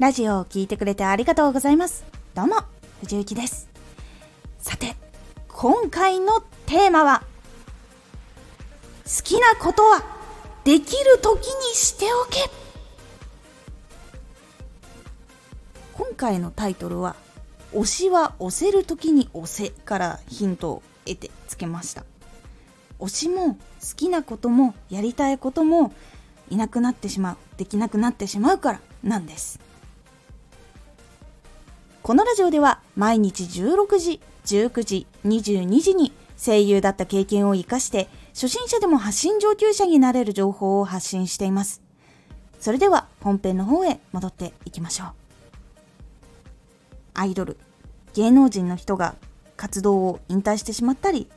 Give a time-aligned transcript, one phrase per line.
[0.00, 2.06] ラジオを聴いてくれてありがとうございます。
[2.34, 2.56] どうも
[3.00, 3.68] 藤幸です。
[4.58, 4.96] さて
[5.46, 7.22] 今回のテーマは
[9.04, 10.02] 好きなことは
[10.64, 12.50] できる時にしておけ。
[15.92, 17.14] 今回のタイトルは
[17.74, 22.06] 推しは押せる時に押せからヒントを得てつけました。
[23.00, 23.58] 推しも好
[23.96, 25.92] きなこともやりたいことも
[26.48, 27.36] いなくなってしまう。
[27.58, 29.60] できなくなってしまうからなんです。
[32.10, 41.82] このラジオでは毎日16時、19時、22時に声優だった経験を活かして初心者でも発信上級者になれる情報を発信しています。
[42.58, 45.08] それでは本編の方へ戻っていきましょう。
[47.14, 47.56] アイドル、
[48.14, 49.14] 芸能人の人が
[49.56, 51.28] 活動を引退してしまったり、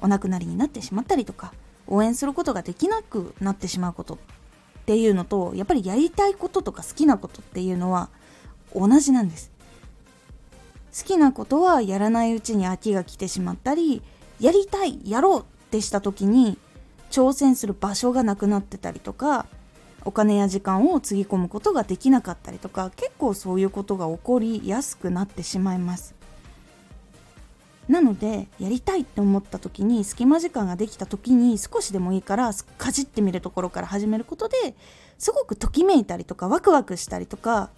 [0.00, 1.52] お亡くなりになってしまったりとか、
[1.86, 4.18] 応援することができなくなってしまうことっ
[4.86, 8.08] ていうのと、やっぱりやりたいこととか好きなことっていうのは
[8.74, 9.56] 同じなんです。
[10.96, 14.02] 好きなことはやらないうちに飽きが来てしまったり
[14.40, 16.58] やりたいやろうってした時に
[17.10, 19.46] 挑戦する場所がなくなってたりとか
[20.04, 26.14] お金や時間をつぎ込むことができなかったりとか結構そういうことが起こりやすくなってしまいます。
[27.88, 34.76] なのでやりたいって思った時に隙間時間ができた時に少しでもいいからかじってみるところから始めることで
[35.16, 37.70] すごくときめいたりとかワクワクしたりとか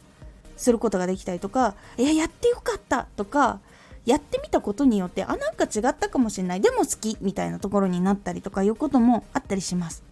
[0.61, 3.61] することができたりとかいややってよかったとか
[4.05, 6.61] やってみたことによってあなんか違ったかもしれない。
[6.61, 10.03] でも好きみたいなところになったりとかいうこともあったりします。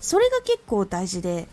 [0.00, 1.48] それが結構大事で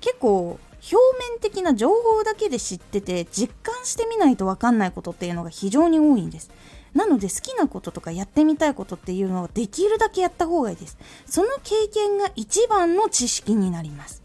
[0.00, 0.96] 結構表
[1.30, 6.50] 面的な情報だけで知ってて実感してみないと分かんないことっていうのが非常に多いんです。
[6.94, 10.98] なので好きなこととかやってみたいことっていうのはできるだけやった方がいいです。
[11.26, 14.19] その経験が一番の知識になります。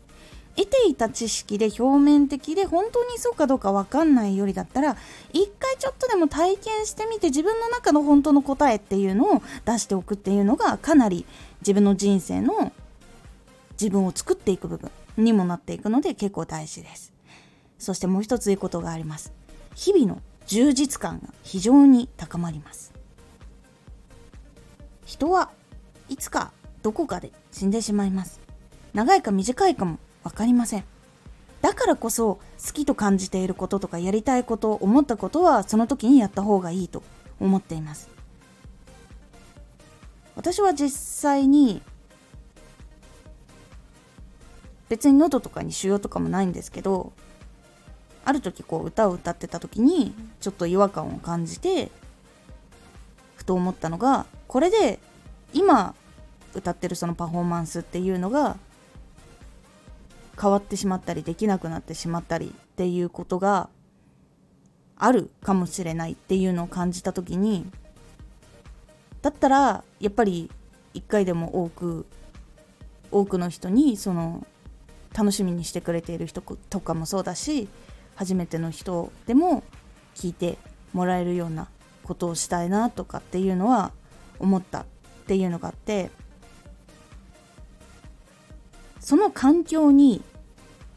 [0.55, 4.95] 得ていた知識で表面的で本当にそうかどうか分かんないよりだったら
[5.33, 11.25] 一回ちょっとでも体験してみて自分の中の本当の答えっていうのを出しておくっていうのがかなり
[11.59, 12.71] 自分の人生の
[13.71, 17.13] 自分を作っていく部分にもなっていくので結構大事です。
[17.77, 19.33] そしてもう一ついいことがあります。
[19.75, 22.93] 日々の充実感が非常に高まります。
[25.05, 25.51] 人は
[26.07, 26.51] いつか
[26.81, 28.39] どこかで死んでしまいます。
[28.93, 30.83] 長いか短いかも分かりません。
[31.61, 37.01] だからこそ好きと感じていることとかやりたいこと思ったことはその時にやった方がいいと
[37.39, 38.09] 思っています。
[40.35, 41.81] 私は実際に
[44.89, 47.13] 別に喉とかに腫瘍とかもないんですけど
[48.25, 51.89] ある時こう歌を歌ってた時にちょっと違和感を感じて
[53.35, 54.99] ふと思ったのがこれで
[55.53, 55.95] 今
[56.53, 58.57] 歌ってるそのパフォーマンスっていうのが
[60.39, 63.69] 変わってしまったりできなくなってしまったりっていうことが
[64.97, 67.65] あるかもしれないっていうのを感じた時に
[69.21, 70.51] だったらやっぱり
[70.93, 72.05] 一回でも多く
[73.11, 74.45] 多くの人にその
[75.13, 77.67] 楽しみにしてくれている人とかもそうだし
[78.15, 79.63] 初めての人でも
[80.15, 80.57] 聞いて
[80.93, 81.67] もらえるような
[82.03, 83.91] ことをしたいなとかっていうのは
[84.39, 84.85] 思ったっ
[85.27, 86.11] ていうのがあって
[89.05, 90.23] その環境に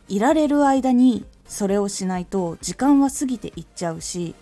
[0.08, 4.34] いられる間にそれをしないと時間は過ぎていっちゃうし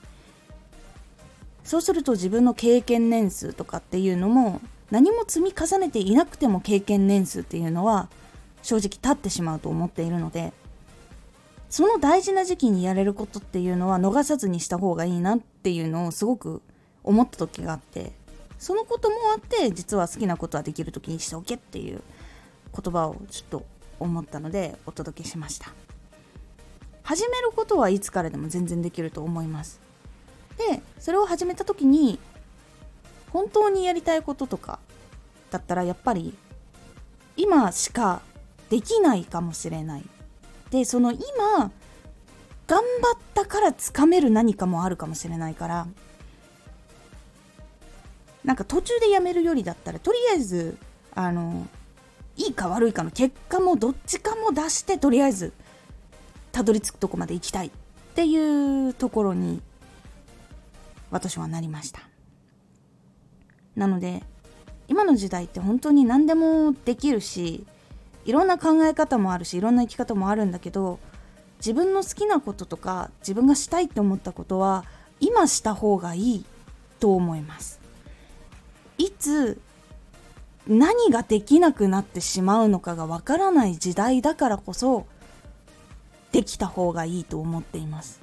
[1.65, 4.61] そうすると自分の経験年数とかっていうのも
[4.93, 8.09] 何も積み重ねていなくても経験年数っていうのは
[8.63, 10.53] 正直立ってしまうと思っているので
[11.69, 16.63] その大事な時期にやれることっていうのは逃さずにした方がいいなっていうのをすごく
[17.03, 18.13] 思った時があって
[18.61, 22.01] そのこともあって実は好きなことはできる時にしておけっていう
[22.77, 23.67] 言葉をちょっと
[23.99, 25.73] 思ったのでお届けしました。
[27.03, 29.81] 始めることはいつからでも全然できると思います。
[30.59, 32.19] でそれを始めた時に
[33.31, 34.79] 本当にやりたいこととか
[35.51, 36.37] だったらやっぱり
[37.37, 38.23] 今しか
[38.71, 40.05] できないかもしれない。
[40.71, 41.23] でその今
[42.67, 45.87] 頑張ったからつかめる何かもあるかもしれないから
[48.45, 50.77] なんか途中でやめるよりだったらとりあえず
[51.15, 51.69] あの
[52.37, 55.53] いいか悪いかの結果もどっちかも出してとりあえず
[56.53, 57.71] たどり着くとこまで行きたいっ
[58.15, 59.63] ていうところに
[61.11, 62.01] 私はなりました。
[63.75, 64.23] なので
[64.89, 67.67] 今の時代って本当に何でもできるし
[68.25, 70.99] いろんな考え方もあるしいろんな生き方もあるんだけど
[71.59, 74.85] 自分の好きなこととか自分がしたいって思ったことは
[75.21, 76.45] 今した方がいい
[77.01, 77.81] と思います。
[78.99, 79.61] いつ
[80.69, 85.07] 何ができなくなってしまうのかがわからない時代だからこそ
[86.33, 88.21] できた方がいいと思っています。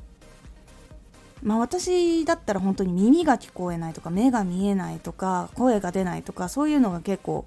[1.42, 7.46] まあ私だったら本当に耳が聞こえないとか目が見えないとか声が出ないとかそういうのが結構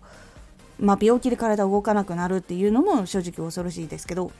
[0.78, 4.32] まあ病気で体動かなくなるっていうのも正直恐ろしいですけど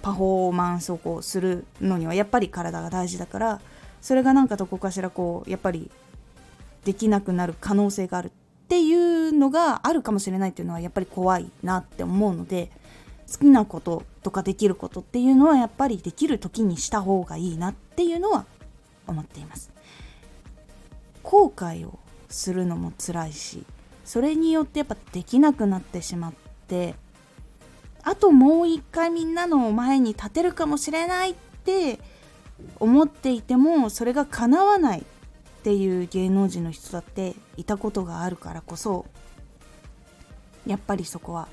[0.00, 3.60] パフォーマンスをこうするのにはやっぱり体が大事だから
[4.00, 5.90] それがなんかどこかしらこうやっぱり
[6.84, 8.32] できなくなる可能性がある。
[8.64, 12.70] っていうのがあるかもしれないっていうのはやっぱり怖いなって思うので
[13.30, 18.46] 好きなこととかできることっていうのはやっぱりできる時にした方がいいなっていうのは
[19.06, 19.70] 思っています。
[21.22, 21.98] 後悔を
[22.28, 23.64] するのも辛いし
[24.04, 26.32] それによってやっぱできなくなってしまっ
[26.66, 26.94] て
[28.02, 32.00] あともう一回みんなの前に立てるかもしれないって
[32.80, 35.06] 思っていてもそれが叶わない
[35.62, 39.06] っていう芸能人の人だっていたことがあるからこそ
[40.66, 41.46] やっぱりそこは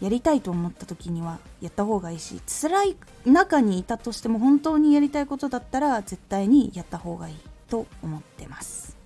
[0.00, 7.36] やりたいと思った時にはやった方がいいし辛い中にいたとしても本当にやりたいことだったら絶対にやった方がいい
[7.68, 8.96] と思ってます。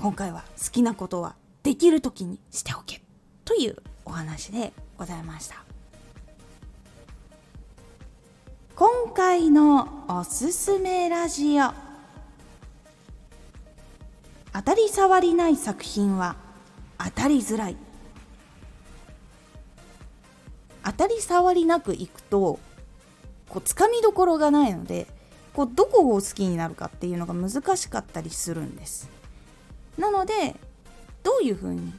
[0.00, 3.02] 今回は好きなことはできる時にしておけ
[3.44, 5.71] というお話でございました。
[8.84, 11.70] 今回のおすすめラジオ。
[14.52, 16.34] 当たり障りない作品は
[16.98, 17.76] 当たりづらい。
[20.84, 22.58] 当たり障りなくいくと
[23.48, 25.06] こうつかみどころがないので
[25.54, 29.08] こうどこを好きになるかっていうのが難しかったりするんです。
[29.96, 30.56] なので
[31.22, 31.92] どういうふうに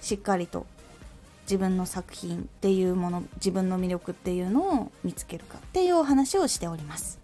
[0.00, 0.64] しっかりと
[1.48, 7.18] 自分の作品っていうもの自分の魅力っていうのを見つけるかっていうお話をしております。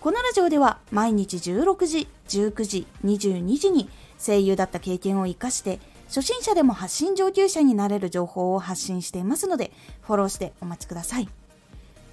[0.00, 3.90] このラジオでは毎日16時19時22時に
[4.24, 11.28] 声優だった経験を生かして初心者でも発信上級者になれる情報を発信していますのでフォローしてお待ちください。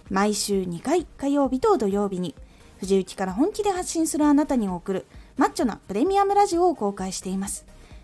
[0.09, 2.33] 毎週2回火曜日と土曜日に
[2.79, 5.05] 藤雪から本気で発信するあなたに送る
[5.37, 7.65] マッチョなプレミアムラジオを公開しています。